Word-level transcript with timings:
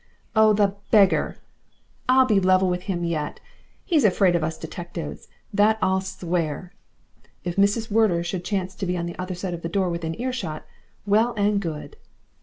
"Oh, 0.35 0.51
the 0.51 0.73
BEGGAR! 0.89 1.37
I'll 2.09 2.25
be 2.25 2.39
level 2.39 2.67
with 2.67 2.81
him 2.89 3.03
yet. 3.03 3.39
He's 3.85 4.03
afraid 4.03 4.35
of 4.35 4.43
us 4.43 4.57
detectives 4.57 5.27
that 5.53 5.77
I'll 5.79 6.01
SWEAR." 6.01 6.73
(If 7.43 7.55
Mrs. 7.55 7.91
Wardor 7.91 8.23
should 8.23 8.43
chance 8.43 8.73
to 8.77 8.87
be 8.87 8.97
on 8.97 9.05
the 9.05 9.15
other 9.19 9.35
side 9.35 9.53
of 9.53 9.61
the 9.61 9.69
door 9.69 9.91
within 9.91 10.19
earshot, 10.19 10.65
well 11.05 11.35
and 11.37 11.61
good.) 11.61 11.97